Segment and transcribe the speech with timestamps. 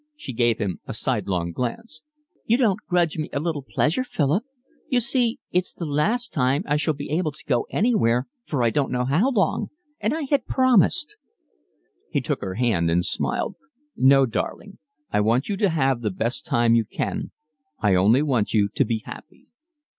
[0.15, 2.01] She gave him a sidelong glance.
[2.47, 4.43] "You don't grudge me a little pleasure, Philip?
[4.89, 8.71] You see, it's the last time I shall be able to go anywhere for I
[8.71, 9.69] don't know how long,
[9.99, 11.17] and I had promised."
[12.09, 13.57] He took her hand and smiled.
[13.95, 14.79] "No, darling,
[15.11, 17.29] I want you to have the best time you can.
[17.79, 19.45] I only want you to be happy."